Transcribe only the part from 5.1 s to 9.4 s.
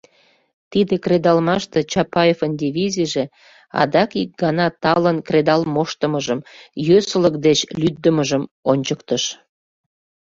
кредал моштымыжым, йӧсылык деч лӱддымыжым ончыктыш.